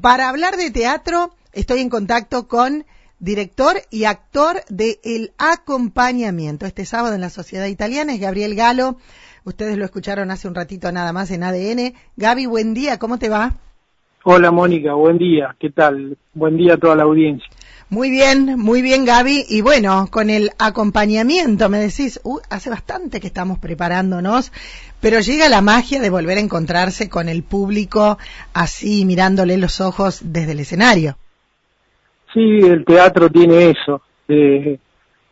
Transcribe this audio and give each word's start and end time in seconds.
Para 0.00 0.28
hablar 0.28 0.56
de 0.56 0.70
teatro, 0.70 1.30
estoy 1.52 1.80
en 1.80 1.88
contacto 1.88 2.46
con 2.46 2.84
director 3.18 3.76
y 3.90 4.04
actor 4.04 4.56
de 4.68 5.00
El 5.02 5.32
Acompañamiento. 5.38 6.66
Este 6.66 6.84
sábado 6.84 7.14
en 7.14 7.20
la 7.20 7.30
Sociedad 7.30 7.66
Italiana 7.66 8.14
es 8.14 8.20
Gabriel 8.20 8.54
Galo. 8.54 8.96
Ustedes 9.44 9.78
lo 9.78 9.84
escucharon 9.84 10.30
hace 10.30 10.46
un 10.46 10.54
ratito 10.54 10.92
nada 10.92 11.12
más 11.12 11.30
en 11.30 11.42
ADN. 11.42 11.94
Gaby, 12.16 12.46
buen 12.46 12.74
día, 12.74 12.98
¿cómo 12.98 13.18
te 13.18 13.28
va? 13.28 13.54
Hola 14.24 14.50
Mónica, 14.50 14.92
buen 14.92 15.16
día, 15.16 15.56
¿qué 15.58 15.70
tal? 15.70 16.18
Buen 16.34 16.56
día 16.56 16.74
a 16.74 16.76
toda 16.76 16.94
la 16.94 17.04
audiencia. 17.04 17.48
Muy 17.90 18.10
bien, 18.10 18.58
muy 18.58 18.82
bien 18.82 19.06
Gaby. 19.06 19.46
Y 19.48 19.62
bueno, 19.62 20.08
con 20.10 20.28
el 20.28 20.50
acompañamiento, 20.58 21.70
me 21.70 21.78
decís, 21.78 22.20
hace 22.50 22.68
bastante 22.68 23.18
que 23.18 23.28
estamos 23.28 23.58
preparándonos, 23.58 24.52
pero 25.00 25.20
llega 25.20 25.48
la 25.48 25.62
magia 25.62 25.98
de 25.98 26.10
volver 26.10 26.36
a 26.36 26.42
encontrarse 26.42 27.08
con 27.08 27.30
el 27.30 27.42
público 27.42 28.18
así, 28.52 29.06
mirándole 29.06 29.56
los 29.56 29.80
ojos 29.80 30.20
desde 30.22 30.52
el 30.52 30.60
escenario. 30.60 31.16
Sí, 32.34 32.58
el 32.62 32.84
teatro 32.84 33.30
tiene 33.30 33.70
eso, 33.70 34.02
de, 34.26 34.78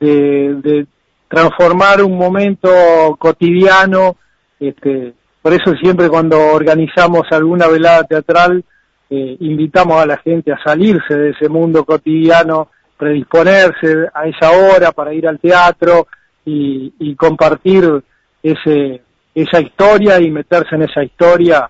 de, 0.00 0.86
transformar 1.28 2.02
un 2.02 2.16
momento 2.16 2.70
cotidiano. 3.18 4.16
Este, 4.58 5.12
por 5.42 5.52
eso 5.52 5.74
siempre 5.82 6.08
cuando 6.08 6.38
organizamos 6.54 7.24
alguna 7.32 7.66
velada 7.68 8.04
teatral, 8.04 8.64
eh, 9.08 9.36
invitamos 9.40 10.02
a 10.02 10.06
la 10.06 10.16
gente 10.18 10.52
a 10.52 10.58
salirse 10.62 11.14
de 11.14 11.30
ese 11.30 11.48
mundo 11.48 11.84
cotidiano, 11.84 12.70
predisponerse 12.96 14.08
a 14.12 14.26
esa 14.26 14.50
hora 14.50 14.90
para 14.92 15.14
ir 15.14 15.28
al 15.28 15.38
teatro 15.38 16.08
y, 16.44 17.14
compartir 17.16 18.02
ese, 18.42 19.02
esa 19.34 19.60
historia 19.60 20.20
y 20.20 20.30
meterse 20.30 20.76
en 20.76 20.82
esa 20.82 21.02
historia 21.02 21.68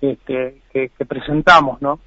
este, 0.00 0.62
que, 0.72 0.90
presentamos, 1.06 1.80
¿no? 1.82 2.00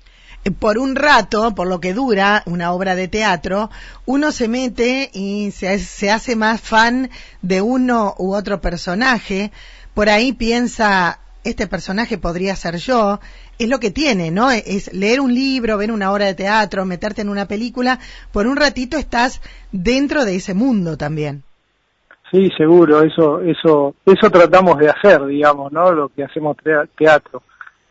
Eh, 0.43 0.51
por 0.51 0.77
un 0.77 0.95
rato, 0.95 1.53
por 1.55 1.67
lo 1.67 1.79
que 1.79 1.93
dura 1.93 2.43
una 2.45 2.71
obra 2.71 2.95
de 2.95 3.07
teatro, 3.07 3.69
uno 4.05 4.31
se 4.31 4.47
mete 4.47 5.09
y 5.13 5.51
se, 5.51 5.79
se, 5.79 6.11
hace 6.11 6.35
más 6.35 6.61
fan 6.61 7.09
de 7.41 7.61
uno 7.61 8.13
u 8.17 8.33
otro 8.33 8.61
personaje. 8.61 9.51
Por 9.93 10.09
ahí 10.09 10.33
piensa, 10.33 11.19
este 11.45 11.67
personaje 11.67 12.17
podría 12.17 12.55
ser 12.55 12.77
yo, 12.77 13.19
es 13.57 13.69
lo 13.69 13.79
que 13.79 13.91
tiene, 13.91 14.31
¿no? 14.31 14.51
Es 14.51 14.91
leer 14.93 15.21
un 15.21 15.33
libro, 15.33 15.77
ver 15.77 15.91
una 15.91 16.11
obra 16.11 16.25
de 16.25 16.33
teatro, 16.33 16.85
meterte 16.85 17.21
en 17.21 17.29
una 17.29 17.47
película, 17.47 17.99
por 18.31 18.47
un 18.47 18.57
ratito 18.57 18.97
estás 18.97 19.41
dentro 19.71 20.25
de 20.25 20.35
ese 20.35 20.53
mundo 20.53 20.97
también. 20.97 21.43
Sí, 22.31 22.49
seguro, 22.57 23.01
eso, 23.03 23.41
eso, 23.41 23.95
eso 24.05 24.29
tratamos 24.29 24.79
de 24.79 24.89
hacer, 24.89 25.25
digamos, 25.25 25.71
¿no? 25.71 25.91
Lo 25.91 26.09
que 26.09 26.23
hacemos 26.23 26.57
teatro. 26.97 27.43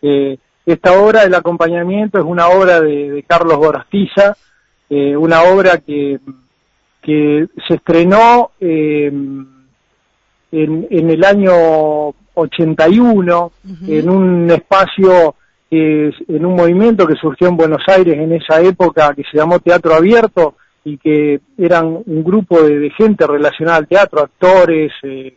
Eh, 0.03 0.37
esta 0.67 0.93
obra, 1.01 1.23
el 1.23 1.35
acompañamiento, 1.35 2.19
es 2.19 2.25
una 2.25 2.49
obra 2.49 2.81
de, 2.81 3.25
Carlos 3.29 3.57
Gorostiza, 3.57 4.37
eh, 4.91 5.17
una 5.17 5.43
obra 5.45 5.79
que, 5.79 6.19
que 7.01 7.47
se 7.69 7.75
estrenó 7.75 8.51
eh, 8.61 9.13
en, 10.63 10.87
en 10.91 11.11
el 11.11 11.25
año 11.25 11.53
81 12.35 13.53
en 13.89 14.11
un 14.11 14.51
espacio 14.51 15.35
en 15.71 16.47
un 16.47 16.55
movimiento 16.55 17.07
que 17.07 17.17
surgió 17.17 17.49
en 17.49 17.57
Buenos 17.57 17.83
Aires 17.89 18.17
en 18.17 18.33
esa 18.33 18.61
época 18.61 19.13
que 19.15 19.25
se 19.29 19.37
llamó 19.37 19.59
Teatro 19.59 19.95
Abierto 19.95 20.55
y 20.85 20.99
que 20.99 21.41
eran 21.59 21.87
un 22.07 22.23
grupo 22.23 22.63
de, 22.63 22.91
gente 22.91 23.27
relacionada 23.27 23.79
al 23.79 23.89
teatro, 23.89 24.21
actores, 24.21 24.93
eh, 25.03 25.35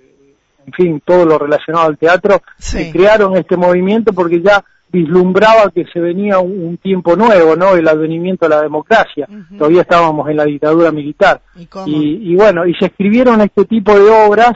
en 0.65 0.73
fin, 0.73 1.01
todo 1.03 1.25
lo 1.25 1.39
relacionado 1.39 1.87
al 1.87 1.97
teatro, 1.97 2.41
que 2.71 2.91
crearon 2.91 3.37
este 3.37 3.55
movimiento 3.55 4.11
porque 4.13 4.41
ya 4.41 4.63
vislumbraba 4.91 5.71
que 5.73 5.85
se 5.91 5.99
venía 5.99 6.39
un, 6.39 6.77
tiempo 6.77 7.15
nuevo, 7.15 7.55
¿no? 7.55 7.75
El 7.75 7.87
advenimiento 7.87 8.45
de 8.45 8.55
la 8.55 8.61
democracia. 8.61 9.27
Todavía 9.57 9.81
estábamos 9.81 10.29
en 10.29 10.37
la 10.37 10.45
dictadura 10.45 10.91
militar. 10.91 11.41
¿Y, 11.85 12.35
bueno, 12.35 12.65
y 12.65 12.73
se 12.75 12.87
escribieron 12.87 13.41
este 13.41 13.65
tipo 13.65 13.97
de 13.97 14.09
obras 14.09 14.53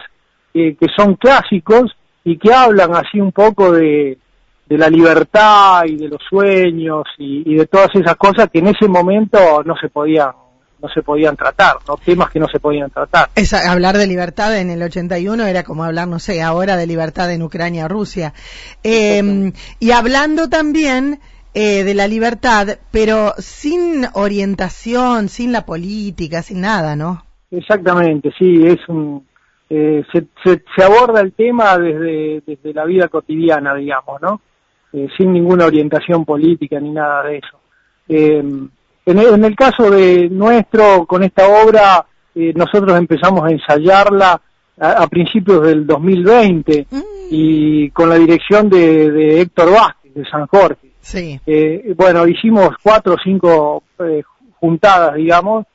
eh, 0.54 0.76
que 0.80 0.88
son 0.96 1.16
clásicos 1.16 1.96
y 2.24 2.38
que 2.38 2.54
hablan 2.54 2.96
así 2.96 3.20
un 3.20 3.32
poco 3.32 3.72
de, 3.72 4.18
de 4.72 4.78
la 4.78 4.90
libertad 4.90 5.84
y 5.86 5.98
de 5.98 6.08
los 6.08 6.22
sueños 6.30 7.04
y, 7.18 7.56
de 7.56 7.66
todas 7.68 7.90
esas 7.94 8.16
cosas 8.16 8.50
que 8.50 8.60
en 8.60 8.68
ese 8.68 8.88
momento 8.88 9.38
no 9.66 9.76
se 9.76 9.90
podían 9.90 10.32
no 10.82 10.88
se 10.90 11.04
podían 11.04 11.36
tratar, 11.36 11.76
¿no? 11.88 11.98
temas 11.98 12.32
que 12.32 12.40
no 12.40 12.48
se 12.48 12.60
podían 12.60 12.90
tratar. 12.90 13.30
hablar 13.68 13.98
de 13.98 14.08
libertad 14.08 14.58
en 14.58 14.72
el 14.72 14.82
81 14.82 15.46
era 15.46 15.64
como 15.64 15.84
hablar, 15.84 16.08
no 16.08 16.18
sé, 16.20 16.42
ahora 16.42 16.76
de 16.76 16.88
libertad 16.88 17.32
en 17.32 17.44
Ucrania, 17.44 17.88
Rusia. 17.88 18.34
Em, 18.82 19.52
y 19.80 19.92
hablando 19.92 20.50
también 20.50 21.20
eh, 21.54 21.84
de 21.84 21.94
la 21.94 22.08
libertad, 22.08 22.80
pero 22.92 23.34
sin 23.38 24.08
orientación, 24.14 25.28
sin 25.28 25.52
la 25.52 25.66
política, 25.66 26.42
sin 26.42 26.62
nada, 26.62 26.96
¿no? 26.96 27.26
Exactamente, 27.52 28.32
sí, 28.40 28.66
es 28.66 28.80
un, 28.88 29.28
eh, 29.74 30.04
se, 30.12 30.28
se, 30.44 30.84
aborda 30.84 31.22
el 31.22 31.32
tema 31.32 31.78
desde, 31.78 32.44
desde 32.46 32.74
la 32.74 32.84
vida 32.84 33.08
cotidiana, 33.08 33.74
digamos, 33.74 34.22
¿no? 34.22 34.42
Eh, 34.92 35.08
sin 35.18 35.32
ninguna 35.32 35.66
orientación 35.66 36.26
política 36.26 36.78
ni 36.82 36.92
nada 36.92 37.24
de 37.24 37.38
eso. 37.38 37.58
Eh, 38.10 38.44
en, 39.06 39.18
el, 39.18 39.28
en, 39.34 39.46
el, 39.46 39.56
caso 39.56 39.90
de 39.90 40.28
nuestro, 40.30 41.06
con 41.06 41.24
esta 41.24 41.48
obra, 41.48 42.06
nosotros 42.36 42.98
empezamos 42.98 43.46
a 43.46 43.52
ensayarla 43.52 44.42
a, 44.78 45.08
principios 45.08 45.66
del 45.66 45.88
2020 45.88 46.88
mm. 46.92 47.00
y 47.30 47.92
con 47.92 48.10
la 48.10 48.16
dirección 48.16 48.70
de, 48.70 49.10
de, 49.10 49.40
Héctor 49.40 49.72
Vázquez, 49.72 50.14
de 50.14 50.26
San 50.30 50.48
Jorge. 50.48 50.92
Sí. 51.00 51.40
bueno, 51.96 52.28
hicimos 52.28 52.72
cuatro 52.84 53.14
o 53.14 53.18
cinco 53.24 53.84
juntadas, 54.60 55.16
digamos, 55.16 55.66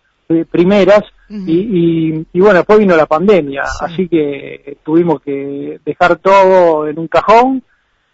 primeras, 0.50 1.02
y, 1.28 2.24
y, 2.32 2.40
bueno, 2.40 2.58
después 2.58 2.78
vino 2.78 2.94
la 2.96 3.06
pandemia, 3.06 3.64
así 3.80 4.08
que 4.08 4.78
tuvimos 4.84 5.20
que 5.22 5.80
dejar 5.84 6.16
todo 6.18 6.86
en 6.86 6.98
un 6.98 7.08
cajón 7.08 7.62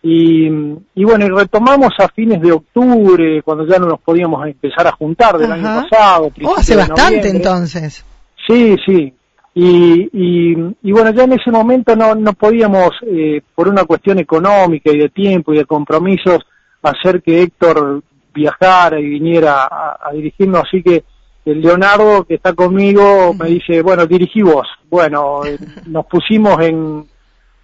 y, 0.02 0.46
y, 0.94 1.04
bueno, 1.04 1.26
y 1.26 1.28
retomamos 1.28 1.92
a 1.98 2.08
fines 2.08 2.40
de 2.40 2.52
octubre, 2.52 3.42
cuando 3.42 3.66
ya 3.66 3.78
no 3.78 3.86
nos 3.86 4.00
podíamos 4.00 4.44
empezar 4.46 4.86
a 4.86 4.92
juntar 4.92 5.38
del 5.38 5.52
año 5.52 5.62
pasado. 5.62 6.32
Oh, 6.42 6.56
hace 6.56 6.74
bastante 6.74 7.28
entonces. 7.28 8.04
Sí, 8.46 8.76
sí. 8.84 9.14
Y, 9.54 10.08
y, 10.12 10.76
y, 10.82 10.92
bueno, 10.92 11.10
ya 11.10 11.24
en 11.24 11.34
ese 11.34 11.50
momento 11.50 11.94
no, 11.94 12.14
no 12.14 12.32
podíamos, 12.32 12.90
eh, 13.06 13.42
por 13.54 13.68
una 13.68 13.84
cuestión 13.84 14.18
económica 14.18 14.90
y 14.90 14.98
de 14.98 15.10
tiempo 15.10 15.52
y 15.52 15.58
de 15.58 15.66
compromisos, 15.66 16.38
hacer 16.82 17.22
que 17.22 17.42
Héctor 17.42 18.02
viajara 18.34 18.98
y 18.98 19.04
viniera 19.04 19.68
a, 19.70 19.98
a 20.02 20.12
dirigirnos, 20.12 20.62
así 20.66 20.82
que 20.82 21.04
el 21.44 21.60
Leonardo 21.60 22.25
que 22.25 22.34
está 22.34 22.53
conmigo 22.53 23.34
me 23.34 23.48
dice, 23.48 23.82
bueno, 23.82 24.06
dirigí 24.06 24.42
vos. 24.42 24.66
Bueno, 24.88 25.44
eh, 25.47 25.58
nos 25.86 26.06
pusimos 26.06 26.60
en, 26.60 27.04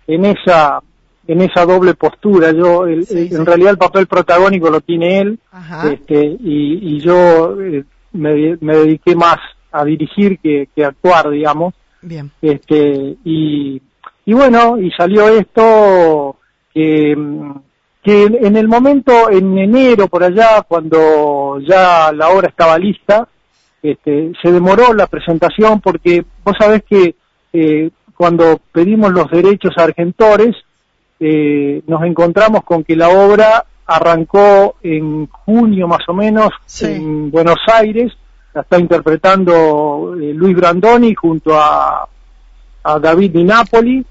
en 0.06 0.24
esa 0.24 0.80
en 1.26 1.42
esa 1.42 1.66
doble 1.66 1.92
postura. 1.92 2.52
Yo, 2.52 2.86
en 2.86 3.44
realidad 3.44 3.72
el 3.72 3.78
papel 3.78 4.06
protagónico 4.06 4.70
lo 4.70 4.80
tiene 4.80 5.18
él, 5.18 5.38
este, 5.84 6.24
y, 6.24 6.96
y 6.96 7.00
yo 7.00 7.60
eh, 7.60 7.84
me, 8.12 8.56
me, 8.62 8.76
dediqué 8.78 9.14
más 9.14 9.36
a 9.70 9.84
dirigir 9.84 10.38
que, 10.38 10.70
que 10.74 10.84
actuar, 10.86 11.28
digamos. 11.28 11.74
Bien. 12.00 12.30
Este, 12.40 13.16
y, 13.24 13.82
y 14.24 14.32
bueno, 14.32 14.78
y 14.78 14.90
salió 14.92 15.28
esto 15.28 16.36
que, 16.72 17.14
que 18.02 18.24
en 18.24 18.56
el 18.56 18.66
momento, 18.66 19.30
en 19.30 19.58
enero 19.58 20.08
por 20.08 20.24
allá, 20.24 20.62
cuando 20.66 21.60
ya 21.60 22.10
la 22.12 22.30
obra 22.30 22.48
estaba 22.48 22.78
lista, 22.78 23.28
este, 23.82 24.32
se 24.42 24.52
demoró 24.52 24.92
la 24.92 25.06
presentación 25.06 25.80
porque 25.80 26.24
vos 26.44 26.56
sabés 26.58 26.82
que 26.84 27.14
eh, 27.52 27.90
cuando 28.16 28.60
pedimos 28.72 29.12
los 29.12 29.30
derechos 29.30 29.72
a 29.76 29.84
Argentores, 29.84 30.56
eh, 31.20 31.82
nos 31.86 32.02
encontramos 32.02 32.64
con 32.64 32.82
que 32.84 32.96
la 32.96 33.08
obra 33.08 33.64
arrancó 33.86 34.76
en 34.82 35.26
junio 35.26 35.88
más 35.88 36.06
o 36.08 36.14
menos 36.14 36.50
en 36.82 37.30
Buenos 37.30 37.58
Aires, 37.72 38.12
la 38.52 38.62
está 38.62 38.78
interpretando 38.78 40.14
eh, 40.20 40.32
Luis 40.34 40.56
Brandoni 40.56 41.14
junto 41.14 41.58
a, 41.58 42.06
a 42.82 42.98
David 42.98 43.32
Di 43.32 43.44
Napoli, 43.44 44.04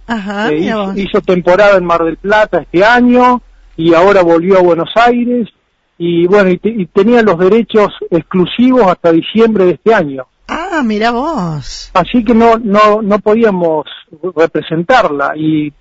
hizo, 0.57 0.93
hizo, 0.95 1.21
temporada 1.21 1.77
en 1.77 1.85
Mar 1.85 2.03
del 2.03 2.17
Plata 2.17 2.59
este 2.59 2.83
año 2.83 3.41
y 3.75 3.93
ahora 3.93 4.23
volvió 4.23 4.57
a 4.57 4.63
Buenos 4.63 4.89
Aires 4.95 5.49
y 5.97 6.27
bueno, 6.27 6.49
y, 6.51 6.85
tenía 6.87 7.21
los 7.21 7.37
derechos 7.39 7.89
exclusivos 8.09 8.87
hasta 8.87 9.11
diciembre 9.11 9.65
de 9.65 9.71
este 9.71 9.93
año. 9.93 10.27
Ah, 10.49 10.81
mira 10.83 11.11
vos. 11.11 11.91
Así 11.93 12.23
que 12.23 12.33
no, 12.33 12.57
no, 12.57 13.01
no 13.01 13.19
podíamos 13.19 13.85
representarla 14.35 15.33
y 15.35 15.71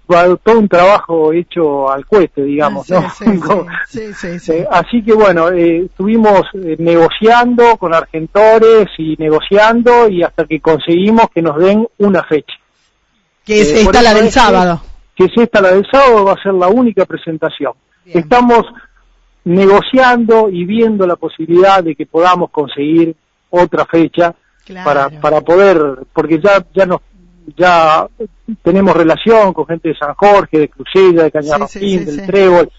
todo 0.42 0.58
un 0.58 0.68
trabajo 0.68 1.32
hecho 1.32 1.88
al 1.88 2.04
cohete, 2.04 2.42
digamos, 2.42 2.90
¿no? 2.90 3.04
Sí, 3.88 4.12
sí, 4.12 4.38
sí, 4.40 4.52
eh, 4.52 4.66
así 4.68 5.04
que 5.04 5.12
bueno, 5.12 5.50
eh, 5.50 5.84
estuvimos 5.84 6.42
eh, 6.54 6.76
negociando 6.80 7.76
con 7.76 7.94
Argentores 7.94 8.88
y 8.98 9.14
negociando 9.16 10.08
y 10.08 10.24
hasta 10.24 10.44
que 10.44 10.60
conseguimos 10.60 11.26
que 11.32 11.42
nos 11.42 11.56
den 11.58 11.86
una 11.98 12.24
fecha. 12.24 12.54
Que 13.44 13.60
es 13.60 13.70
esta 13.70 14.02
la 14.02 14.14
del 14.14 14.30
sábado. 14.32 14.82
Que, 15.14 15.26
es 15.26 15.32
esta 15.36 15.60
la 15.60 15.70
del 15.70 15.86
sábado, 15.88 16.24
va 16.24 16.32
a 16.32 16.42
ser 16.42 16.54
la 16.54 16.66
única 16.66 17.04
presentación. 17.04 17.74
Estamos 18.04 18.66
negociando 19.46 20.48
y 20.50 20.64
viendo 20.64 21.06
la 21.06 21.14
posibilidad 21.14 21.82
de 21.82 21.94
que 21.94 22.04
podamos 22.04 22.50
conseguir 22.50 23.14
otra 23.48 23.86
fecha 23.86 24.34
para, 24.84 25.08
para 25.08 25.40
poder, 25.40 25.80
porque 26.12 26.40
ya, 26.40 26.66
ya 26.74 26.84
nos, 26.84 27.00
ya 27.56 28.08
tenemos 28.62 28.96
relación 28.96 29.52
con 29.52 29.66
gente 29.66 29.90
de 29.90 29.96
San 29.96 30.14
Jorge, 30.14 30.58
de 30.58 30.68
Crucella, 30.68 31.22
de 31.22 31.30
Cañarroquín, 31.30 32.04
del 32.04 32.26
Trébol, 32.26 32.70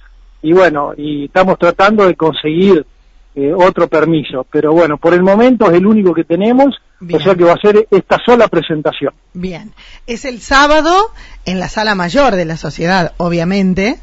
y 0.42 0.52
bueno, 0.52 0.92
y 0.98 1.26
estamos 1.26 1.58
tratando 1.58 2.06
de 2.06 2.16
conseguir 2.16 2.86
eh, 3.34 3.54
otro 3.54 3.88
permiso, 3.88 4.46
pero 4.52 4.74
bueno, 4.74 4.98
por 4.98 5.14
el 5.14 5.24
momento 5.24 5.72
es 5.72 5.78
el 5.78 5.86
único 5.86 6.14
que 6.14 6.26
tenemos, 6.26 6.76
o 7.02 7.20
sea 7.20 7.34
que 7.34 7.46
va 7.46 7.54
a 7.54 7.62
ser 7.62 7.88
esta 7.90 8.18
sola 8.26 8.50
presentación. 8.50 9.14
Bien, 9.34 9.72
es 10.06 10.26
el 10.26 10.42
sábado 10.42 10.92
en 11.46 11.62
la 11.62 11.70
sala 11.70 11.96
mayor 11.96 12.36
de 12.36 12.44
la 12.44 12.58
sociedad, 12.58 13.14
obviamente. 13.16 14.02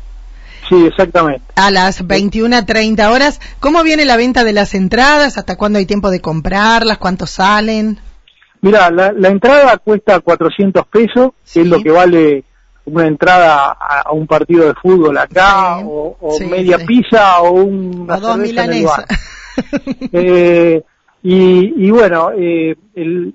Sí, 0.68 0.86
exactamente. 0.86 1.42
A 1.56 1.70
las 1.70 2.04
21.30 2.04 3.12
horas. 3.12 3.40
¿Cómo 3.60 3.82
viene 3.82 4.04
la 4.04 4.16
venta 4.16 4.44
de 4.44 4.52
las 4.52 4.74
entradas? 4.74 5.36
¿Hasta 5.38 5.56
cuándo 5.56 5.78
hay 5.78 5.86
tiempo 5.86 6.10
de 6.10 6.20
comprarlas? 6.20 6.98
¿Cuántos 6.98 7.30
salen? 7.30 7.98
Mira, 8.60 8.90
la, 8.90 9.28
entrada 9.28 9.76
cuesta 9.76 10.20
400 10.20 10.86
pesos, 10.86 11.32
que 11.52 11.60
es 11.60 11.66
lo 11.66 11.82
que 11.82 11.90
vale 11.90 12.44
una 12.86 13.06
entrada 13.06 13.76
a, 13.78 14.10
un 14.12 14.26
partido 14.26 14.66
de 14.66 14.74
fútbol 14.74 15.18
acá, 15.18 15.78
o, 15.80 16.38
media 16.48 16.78
pizza, 16.78 17.40
o 17.40 17.50
un... 17.52 18.06
Dos 18.06 18.38
milanesas. 18.38 19.04
eh, 20.12 20.82
y, 21.22 21.86
y, 21.86 21.90
bueno, 21.90 22.30
eh, 22.36 22.74
el, 22.94 23.34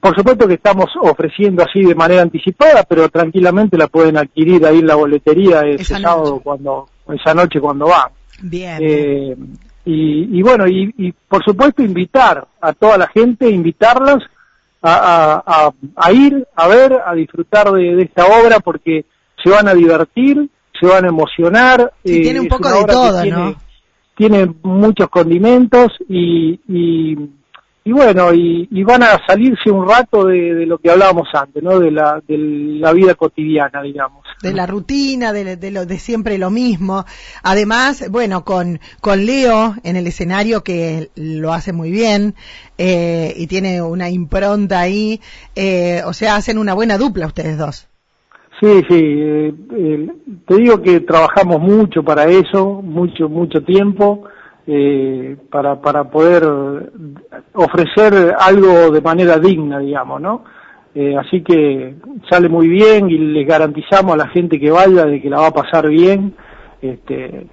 por 0.00 0.16
supuesto 0.16 0.48
que 0.48 0.54
estamos 0.54 0.86
ofreciendo 1.00 1.62
así 1.62 1.82
de 1.82 1.94
manera 1.94 2.22
anticipada, 2.22 2.82
pero 2.84 3.08
tranquilamente 3.08 3.76
la 3.76 3.86
pueden 3.86 4.16
adquirir 4.16 4.64
ahí 4.66 4.78
en 4.78 4.86
la 4.86 4.94
boletería 4.94 5.60
ese 5.62 6.00
sábado 6.00 6.40
cuando, 6.42 6.88
esa 7.08 7.34
noche 7.34 7.60
cuando 7.60 7.86
van. 7.86 8.10
Bien. 8.42 8.78
Eh, 8.80 9.36
y, 9.84 10.42
bueno, 10.42 10.66
y, 10.66 11.12
por 11.28 11.44
supuesto 11.44 11.82
invitar 11.82 12.44
a 12.60 12.72
toda 12.72 12.98
la 12.98 13.06
gente, 13.06 13.48
invitarlas 13.48 14.18
a, 14.82 15.72
ir, 16.12 16.46
a 16.56 16.68
ver, 16.68 16.94
a 17.06 17.14
disfrutar 17.14 17.70
de, 17.70 18.02
esta 18.02 18.26
obra 18.26 18.58
porque 18.58 19.04
se 19.42 19.50
van 19.50 19.68
a 19.68 19.74
divertir, 19.74 20.50
se 20.78 20.86
van 20.86 21.04
a 21.04 21.08
emocionar. 21.08 21.92
tiene 22.02 22.40
un 22.40 22.48
poco 22.48 22.68
de 22.68 22.84
todo, 22.84 23.24
¿no? 23.26 23.54
Tiene 24.16 24.52
muchos 24.62 25.08
condimentos 25.08 25.92
y 26.08 26.58
y 26.68 27.16
bueno, 27.92 28.34
y, 28.34 28.82
van 28.82 29.02
a 29.04 29.20
salirse 29.26 29.70
un 29.70 29.88
rato 29.88 30.26
de, 30.26 30.66
lo 30.66 30.78
que 30.78 30.90
hablábamos 30.90 31.28
antes, 31.32 31.62
¿no? 31.62 31.78
De 31.78 31.90
la, 31.90 32.20
de 32.26 32.36
la 32.36 32.92
vida 32.92 33.14
cotidiana, 33.14 33.80
digamos. 33.82 34.24
De 34.42 34.52
la 34.52 34.66
rutina, 34.66 35.32
de, 35.32 35.56
de, 35.56 35.70
lo, 35.70 35.86
de 35.86 35.98
siempre 35.98 36.36
lo 36.36 36.50
mismo. 36.50 37.04
Además, 37.42 38.10
bueno, 38.10 38.44
con, 38.44 38.80
con 39.00 39.24
Leo 39.24 39.74
en 39.84 39.96
el 39.96 40.06
escenario 40.06 40.64
que 40.64 41.10
lo 41.14 41.52
hace 41.52 41.72
muy 41.72 41.90
bien 41.90 42.34
eh, 42.78 43.32
y 43.36 43.46
tiene 43.46 43.80
una 43.82 44.10
impronta 44.10 44.80
ahí, 44.80 45.20
eh, 45.54 46.02
o 46.06 46.12
sea, 46.12 46.36
hacen 46.36 46.58
una 46.58 46.74
buena 46.74 46.98
dupla 46.98 47.26
ustedes 47.26 47.56
dos. 47.56 47.88
Sí, 48.60 48.82
sí, 48.88 49.00
eh, 49.00 50.08
te 50.46 50.56
digo 50.56 50.80
que 50.80 51.00
trabajamos 51.00 51.60
mucho 51.60 52.02
para 52.02 52.24
eso, 52.24 52.80
mucho, 52.82 53.28
mucho 53.28 53.62
tiempo 53.62 54.24
eh, 54.66 55.36
para, 55.50 55.80
para 55.80 56.10
poder 56.10 56.42
ofrecer 57.56 58.34
algo 58.38 58.90
de 58.90 59.00
manera 59.00 59.38
digna, 59.38 59.78
digamos, 59.78 60.20
¿no? 60.20 60.44
Eh, 60.94 61.14
así 61.16 61.42
que 61.42 61.96
sale 62.30 62.48
muy 62.48 62.68
bien 62.68 63.10
y 63.10 63.18
les 63.18 63.46
garantizamos 63.46 64.14
a 64.14 64.16
la 64.16 64.28
gente 64.28 64.58
que 64.58 64.70
vaya 64.70 65.04
de 65.04 65.20
que 65.20 65.28
la 65.28 65.40
va 65.40 65.48
a 65.48 65.54
pasar 65.54 65.88
bien, 65.88 66.34
este, 66.80 67.46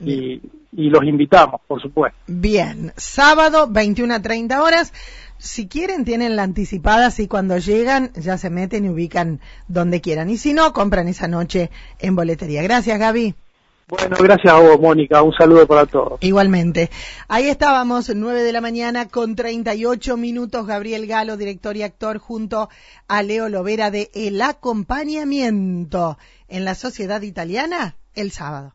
y, 0.00 0.40
y 0.72 0.90
los 0.90 1.04
invitamos, 1.04 1.60
por 1.66 1.80
supuesto. 1.80 2.18
Bien, 2.26 2.92
sábado 2.96 3.68
21 3.68 4.14
a 4.14 4.22
30 4.22 4.62
horas. 4.62 4.92
Si 5.38 5.66
quieren, 5.66 6.04
tienen 6.04 6.36
la 6.36 6.42
anticipada, 6.42 7.06
así 7.06 7.26
cuando 7.26 7.56
llegan 7.56 8.12
ya 8.14 8.36
se 8.36 8.50
meten 8.50 8.84
y 8.84 8.90
ubican 8.90 9.40
donde 9.68 10.02
quieran. 10.02 10.28
Y 10.28 10.36
si 10.36 10.52
no, 10.52 10.74
compran 10.74 11.08
esa 11.08 11.28
noche 11.28 11.70
en 11.98 12.14
boletería. 12.14 12.62
Gracias, 12.62 12.98
Gaby. 12.98 13.34
Bueno, 13.90 14.16
gracias 14.20 14.52
a 14.54 14.60
vos, 14.60 14.80
Mónica. 14.80 15.20
Un 15.20 15.32
saludo 15.32 15.66
para 15.66 15.84
todos. 15.84 16.18
Igualmente. 16.20 16.90
Ahí 17.26 17.48
estábamos, 17.48 18.14
9 18.14 18.44
de 18.44 18.52
la 18.52 18.60
mañana 18.60 19.08
con 19.08 19.34
38 19.34 20.16
minutos. 20.16 20.64
Gabriel 20.64 21.08
Galo, 21.08 21.36
director 21.36 21.76
y 21.76 21.82
actor, 21.82 22.18
junto 22.18 22.68
a 23.08 23.22
Leo 23.24 23.48
Lovera 23.48 23.90
de 23.90 24.10
El 24.14 24.40
Acompañamiento 24.42 26.18
en 26.46 26.64
la 26.64 26.76
Sociedad 26.76 27.22
Italiana 27.22 27.96
el 28.14 28.30
sábado. 28.30 28.74